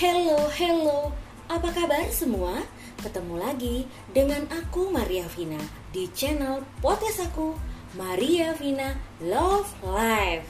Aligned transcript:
Hello, 0.00 0.48
hello. 0.56 1.12
Apa 1.44 1.76
kabar 1.76 2.08
semua? 2.08 2.64
Ketemu 3.04 3.36
lagi 3.36 3.84
dengan 4.16 4.48
aku 4.48 4.88
Maria 4.88 5.28
Vina 5.28 5.60
di 5.92 6.08
channel 6.16 6.64
podcast 6.80 7.28
aku 7.28 7.52
Maria 8.00 8.56
Vina 8.56 8.96
Love 9.20 9.68
Life. 9.84 10.48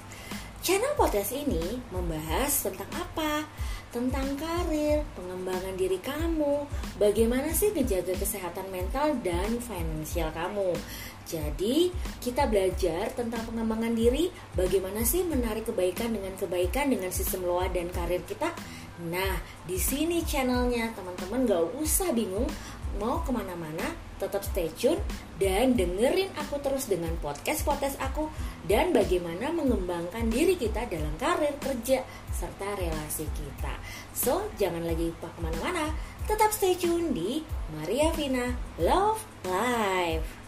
Channel 0.63 0.95
podcast 0.95 1.35
ini 1.35 1.83
membahas 1.91 2.63
tentang 2.63 2.95
apa? 2.95 3.43
Tentang 3.91 4.39
karir, 4.39 5.03
pengembangan 5.19 5.75
diri 5.75 5.99
kamu, 5.99 6.71
bagaimana 7.03 7.51
sih 7.51 7.75
menjaga 7.75 8.15
kesehatan 8.15 8.71
mental 8.71 9.19
dan 9.19 9.59
finansial 9.59 10.31
kamu. 10.31 10.79
Jadi, 11.27 11.91
kita 12.23 12.47
belajar 12.47 13.11
tentang 13.19 13.43
pengembangan 13.51 13.99
diri, 13.99 14.31
bagaimana 14.55 15.03
sih 15.03 15.27
menarik 15.27 15.67
kebaikan 15.67 16.15
dengan 16.15 16.39
kebaikan 16.39 16.87
dengan 16.87 17.11
sistem 17.11 17.51
loa 17.51 17.67
dan 17.67 17.91
karir 17.91 18.23
kita 18.31 18.55
Nah, 19.09 19.41
di 19.65 19.81
sini 19.81 20.21
channelnya 20.21 20.93
teman-teman 20.93 21.49
gak 21.49 21.65
usah 21.81 22.13
bingung 22.13 22.45
mau 22.99 23.23
ke 23.25 23.31
mana-mana, 23.33 23.97
tetap 24.21 24.45
stay 24.45 24.69
tune 24.77 25.01
dan 25.41 25.73
dengerin 25.73 26.29
aku 26.37 26.61
terus 26.61 26.91
dengan 26.91 27.15
podcast-podcast 27.25 27.97
aku 28.03 28.29
dan 28.69 28.93
bagaimana 28.93 29.49
mengembangkan 29.55 30.29
diri 30.29 30.59
kita 30.59 30.85
dalam 30.91 31.15
karir 31.17 31.55
kerja 31.63 32.05
serta 32.35 32.77
relasi 32.77 33.25
kita. 33.33 33.73
So, 34.13 34.51
jangan 34.61 34.85
lagi 34.85 35.15
ke 35.17 35.29
mana-mana, 35.41 35.95
tetap 36.29 36.53
stay 36.53 36.77
tune 36.77 37.17
di 37.17 37.41
Maria 37.79 38.13
Vina 38.13 38.53
Love 38.77 39.23
Life. 39.49 40.40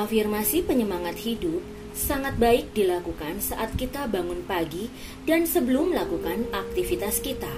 Afirmasi 0.00 0.64
penyemangat 0.64 1.12
hidup 1.28 1.60
sangat 1.92 2.40
baik 2.40 2.72
dilakukan 2.72 3.36
saat 3.36 3.76
kita 3.76 4.08
bangun 4.08 4.40
pagi 4.48 4.88
dan 5.28 5.44
sebelum 5.44 5.92
melakukan 5.92 6.48
aktivitas 6.56 7.20
kita. 7.20 7.52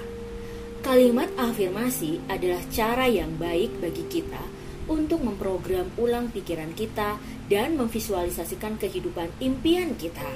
Kalimat 0.83 1.31
afirmasi 1.39 2.19
adalah 2.27 2.59
cara 2.67 3.07
yang 3.07 3.39
baik 3.39 3.79
bagi 3.79 4.03
kita 4.11 4.43
untuk 4.91 5.23
memprogram 5.23 5.87
ulang 5.95 6.35
pikiran 6.35 6.75
kita 6.75 7.15
dan 7.47 7.79
memvisualisasikan 7.79 8.75
kehidupan 8.75 9.31
impian 9.39 9.95
kita. 9.95 10.27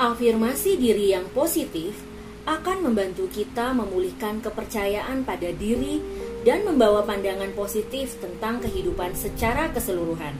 Afirmasi 0.00 0.80
diri 0.80 1.12
yang 1.12 1.28
positif 1.36 2.13
akan 2.44 2.84
membantu 2.84 3.24
kita 3.32 3.72
memulihkan 3.72 4.44
kepercayaan 4.44 5.24
pada 5.24 5.48
diri 5.56 6.04
dan 6.44 6.60
membawa 6.68 7.00
pandangan 7.00 7.48
positif 7.56 8.20
tentang 8.20 8.60
kehidupan 8.60 9.16
secara 9.16 9.72
keseluruhan. 9.72 10.36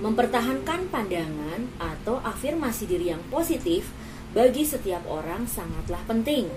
Mempertahankan 0.00 0.88
pandangan 0.88 1.68
atau 1.76 2.24
afirmasi 2.24 2.88
diri 2.88 3.12
yang 3.12 3.20
positif 3.28 3.92
bagi 4.32 4.64
setiap 4.64 5.04
orang 5.04 5.44
sangatlah 5.44 6.00
penting. 6.08 6.48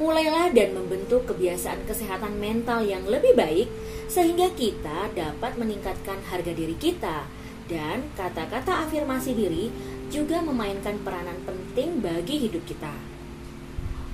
Mulailah 0.00 0.56
dan 0.56 0.72
membentuk 0.72 1.28
kebiasaan 1.28 1.84
kesehatan 1.84 2.40
mental 2.40 2.80
yang 2.80 3.04
lebih 3.04 3.36
baik 3.36 3.68
sehingga 4.08 4.48
kita 4.56 5.12
dapat 5.12 5.60
meningkatkan 5.60 6.16
harga 6.32 6.52
diri 6.56 6.80
kita 6.80 7.28
dan 7.68 8.08
kata-kata 8.16 8.88
afirmasi 8.88 9.36
diri 9.36 9.68
juga 10.12 10.44
memainkan 10.44 11.00
peranan 11.00 11.40
penting 11.48 12.04
bagi 12.04 12.36
hidup 12.44 12.60
kita. 12.68 12.92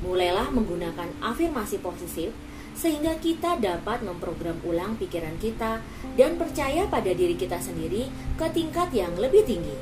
Mulailah 0.06 0.54
menggunakan 0.54 1.10
afirmasi 1.18 1.82
positif 1.82 2.30
sehingga 2.78 3.18
kita 3.18 3.58
dapat 3.58 4.06
memprogram 4.06 4.54
ulang 4.62 4.94
pikiran 4.94 5.34
kita 5.42 5.82
dan 6.14 6.38
percaya 6.38 6.86
pada 6.86 7.10
diri 7.10 7.34
kita 7.34 7.58
sendiri 7.58 8.06
ke 8.38 8.46
tingkat 8.54 8.94
yang 8.94 9.10
lebih 9.18 9.42
tinggi. 9.42 9.74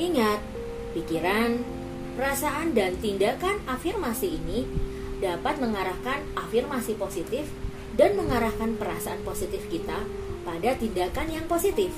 Ingat, 0.00 0.40
pikiran, 0.96 1.60
perasaan, 2.16 2.72
dan 2.72 2.96
tindakan 2.96 3.60
afirmasi 3.68 4.40
ini 4.40 4.64
dapat 5.20 5.60
mengarahkan 5.60 6.24
afirmasi 6.32 6.96
positif 6.96 7.44
dan 8.00 8.16
mengarahkan 8.16 8.80
perasaan 8.80 9.20
positif 9.28 9.60
kita 9.68 10.00
pada 10.48 10.70
tindakan 10.80 11.28
yang 11.28 11.44
positif. 11.44 11.92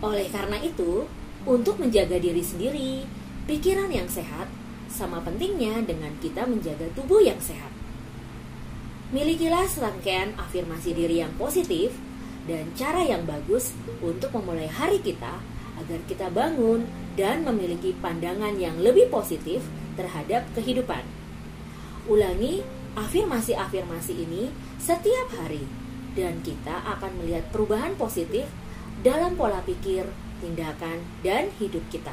Oleh 0.00 0.28
karena 0.32 0.56
itu, 0.62 1.04
untuk 1.46 1.78
menjaga 1.78 2.18
diri 2.18 2.42
sendiri, 2.42 3.06
pikiran 3.46 3.88
yang 3.88 4.10
sehat 4.10 4.50
sama 4.90 5.22
pentingnya 5.22 5.86
dengan 5.86 6.10
kita 6.18 6.42
menjaga 6.42 6.90
tubuh 6.98 7.22
yang 7.22 7.38
sehat. 7.38 7.70
Milikilah 9.14 9.70
serangkaian 9.70 10.34
afirmasi 10.34 10.90
diri 10.90 11.22
yang 11.22 11.30
positif 11.38 11.94
dan 12.50 12.66
cara 12.74 13.06
yang 13.06 13.22
bagus 13.22 13.70
untuk 14.02 14.34
memulai 14.34 14.66
hari 14.66 14.98
kita 14.98 15.38
agar 15.78 16.00
kita 16.10 16.26
bangun 16.34 16.82
dan 17.14 17.46
memiliki 17.46 17.94
pandangan 18.02 18.58
yang 18.58 18.74
lebih 18.82 19.06
positif 19.06 19.62
terhadap 19.94 20.42
kehidupan. 20.58 21.06
Ulangi 22.10 22.66
afirmasi-afirmasi 22.98 24.14
ini 24.26 24.50
setiap 24.82 25.30
hari 25.38 25.62
dan 26.18 26.42
kita 26.42 26.82
akan 26.96 27.22
melihat 27.22 27.46
perubahan 27.54 27.94
positif 27.94 28.50
dalam 29.04 29.38
pola 29.38 29.62
pikir 29.62 30.25
tindakan, 30.40 31.02
dan 31.24 31.48
hidup 31.60 31.82
kita. 31.88 32.12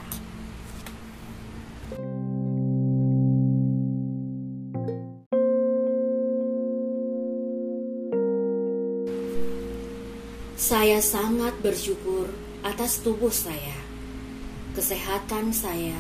Saya 10.64 11.04
sangat 11.04 11.54
bersyukur 11.60 12.32
atas 12.64 13.04
tubuh 13.04 13.30
saya, 13.30 13.76
kesehatan 14.72 15.52
saya, 15.52 16.00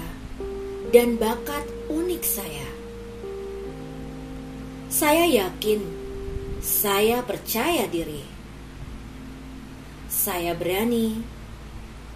dan 0.95 1.19
bakat 1.19 1.67
unik 1.91 2.23
saya. 2.23 2.67
Saya 4.87 5.27
yakin, 5.27 5.83
saya 6.63 7.19
percaya 7.27 7.91
diri, 7.91 8.23
saya 10.07 10.55
berani 10.55 11.19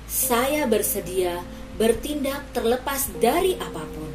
saya 0.08 0.64
bersedia 0.64 1.44
bertindak 1.76 2.40
terlepas 2.56 3.12
dari 3.20 3.60
apa 3.60 3.84
pun. 3.84 4.12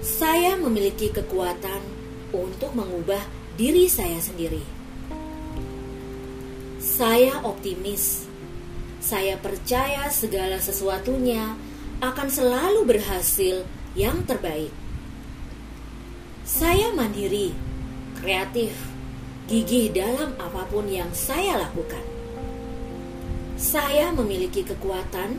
Saya 0.00 0.56
memiliki 0.56 1.12
kekuatan 1.12 1.84
untuk 2.32 2.72
mengubah 2.72 3.20
diri 3.60 3.84
saya 3.84 4.16
sendiri. 4.24 4.64
Saya 6.80 7.44
optimis. 7.44 8.24
Saya 9.04 9.36
percaya 9.36 10.08
segala 10.08 10.56
sesuatunya 10.64 11.52
akan 12.00 12.28
selalu 12.32 12.88
berhasil 12.88 13.68
yang 13.92 14.24
terbaik. 14.24 14.72
Saya 16.48 16.88
mandiri, 16.96 17.52
kreatif, 18.16 18.72
gigih 19.44 19.92
dalam 19.92 20.32
apa 20.40 20.64
pun 20.72 20.88
yang 20.88 21.12
saya 21.12 21.60
lakukan 21.68 22.13
saya 23.54 24.10
memiliki 24.10 24.66
kekuatan 24.66 25.38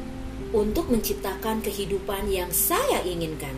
untuk 0.55 0.87
menciptakan 0.87 1.59
kehidupan 1.59 2.31
yang 2.31 2.47
saya 2.55 3.03
inginkan. 3.03 3.55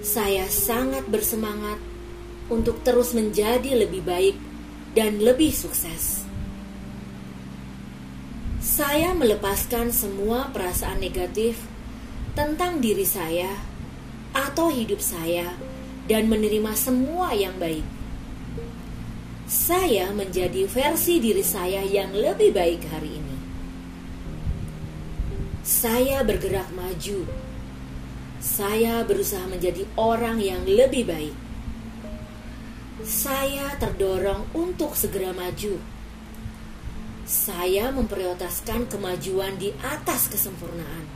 Saya 0.00 0.46
sangat 0.46 1.10
bersemangat 1.10 1.76
untuk 2.46 2.82
terus 2.86 3.10
menjadi 3.12 3.82
lebih 3.82 4.06
baik 4.06 4.36
dan 4.94 5.18
lebih 5.18 5.50
sukses. 5.50 6.22
Saya 8.62 9.10
melepaskan 9.12 9.90
semua 9.90 10.48
perasaan 10.54 11.02
negatif 11.02 11.58
tentang 12.38 12.78
diri 12.78 13.04
saya 13.04 13.50
atau 14.30 14.70
hidup 14.70 15.02
saya 15.02 15.50
dan 16.06 16.30
menerima 16.30 16.72
semua 16.78 17.34
yang 17.34 17.54
baik 17.58 17.99
saya 19.50 20.14
menjadi 20.14 20.62
versi 20.70 21.18
diri 21.18 21.42
saya 21.42 21.82
yang 21.82 22.14
lebih 22.14 22.54
baik 22.54 22.86
hari 22.86 23.18
ini. 23.18 23.36
Saya 25.66 26.22
bergerak 26.22 26.70
maju. 26.70 27.26
Saya 28.38 29.02
berusaha 29.02 29.50
menjadi 29.50 29.90
orang 29.98 30.38
yang 30.38 30.62
lebih 30.62 31.02
baik. 31.02 31.34
Saya 33.02 33.74
terdorong 33.82 34.46
untuk 34.54 34.94
segera 34.94 35.34
maju. 35.34 35.82
Saya 37.26 37.90
memprioritaskan 37.90 38.86
kemajuan 38.86 39.58
di 39.58 39.74
atas 39.82 40.30
kesempurnaan. 40.30 41.10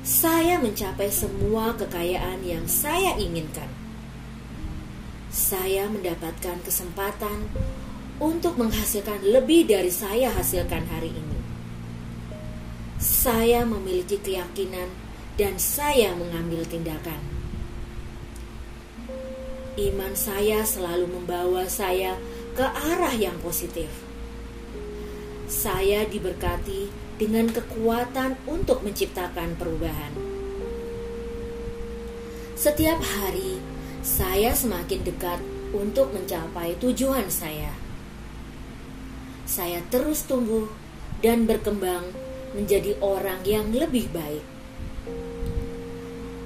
Saya 0.00 0.56
mencapai 0.64 1.12
semua 1.12 1.76
kekayaan 1.76 2.40
yang 2.40 2.64
saya 2.64 3.20
inginkan 3.20 3.83
saya 5.44 5.84
mendapatkan 5.92 6.64
kesempatan 6.64 7.52
untuk 8.16 8.56
menghasilkan 8.56 9.20
lebih 9.28 9.68
dari 9.68 9.92
saya 9.92 10.32
hasilkan 10.32 10.88
hari 10.88 11.12
ini. 11.12 11.38
saya 13.04 13.68
memiliki 13.68 14.16
keyakinan 14.16 14.88
dan 15.36 15.60
saya 15.60 16.16
mengambil 16.16 16.64
tindakan. 16.64 17.20
Iman 19.76 20.16
saya 20.16 20.64
selalu 20.64 21.12
membawa 21.12 21.68
saya 21.68 22.16
ke 22.56 22.64
arah 22.64 23.12
yang 23.12 23.36
positif. 23.44 23.90
Saya 25.50 26.08
diberkati 26.08 26.88
dengan 27.20 27.52
kekuatan 27.52 28.40
untuk 28.48 28.80
menciptakan 28.80 29.58
perubahan. 29.60 30.14
Setiap 32.54 33.02
hari, 33.02 33.73
saya 34.04 34.52
semakin 34.52 35.00
dekat 35.00 35.40
untuk 35.72 36.12
mencapai 36.12 36.76
tujuan 36.76 37.24
saya. 37.32 37.72
Saya 39.48 39.80
terus 39.88 40.28
tumbuh 40.28 40.68
dan 41.24 41.48
berkembang 41.48 42.12
menjadi 42.52 43.00
orang 43.00 43.40
yang 43.48 43.72
lebih 43.72 44.12
baik. 44.12 44.44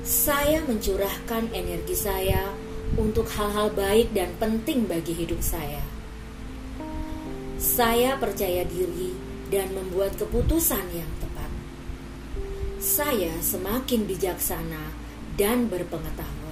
Saya 0.06 0.62
mencurahkan 0.70 1.50
energi 1.50 1.98
saya 1.98 2.54
untuk 2.94 3.26
hal-hal 3.34 3.74
baik 3.74 4.14
dan 4.14 4.30
penting 4.38 4.86
bagi 4.86 5.18
hidup 5.18 5.42
saya. 5.42 5.82
Saya 7.58 8.14
percaya 8.22 8.62
diri 8.70 9.18
dan 9.50 9.74
membuat 9.74 10.14
keputusan 10.14 10.86
yang 10.94 11.10
tepat. 11.18 11.50
Saya 12.78 13.34
semakin 13.42 14.06
bijaksana 14.06 14.94
dan 15.34 15.66
berpengetahuan. 15.66 16.47